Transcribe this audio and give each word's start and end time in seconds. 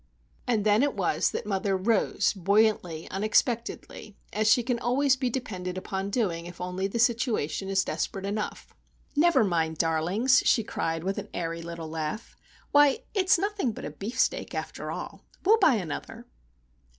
And 0.47 0.65
then 0.65 0.81
it 0.81 0.95
was 0.95 1.29
that 1.29 1.45
mother 1.45 1.77
"rose," 1.77 2.33
buoyantly, 2.33 3.07
unexpectedly, 3.11 4.17
as 4.33 4.49
she 4.49 4.63
can 4.63 4.79
always 4.79 5.15
be 5.15 5.29
depended 5.29 5.77
upon 5.77 6.09
doing, 6.09 6.47
if 6.47 6.59
only 6.59 6.87
the 6.87 6.97
situation 6.97 7.69
is 7.69 7.83
desperate 7.83 8.25
enough. 8.25 8.73
"Never 9.15 9.43
mind, 9.43 9.77
darlings," 9.77 10.41
she 10.43 10.63
cried, 10.63 11.03
with 11.03 11.19
an 11.19 11.29
airy 11.35 11.61
little 11.61 11.87
laugh. 11.87 12.35
"Why,—it's 12.71 13.37
nothing 13.37 13.73
but 13.73 13.85
a 13.85 13.91
beefsteak, 13.91 14.55
after 14.55 14.89
all. 14.89 15.21
We'll 15.45 15.59
buy 15.59 15.75
another!" 15.75 16.25